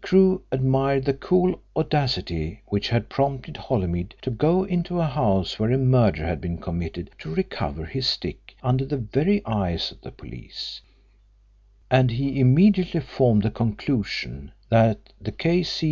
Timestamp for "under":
8.64-8.84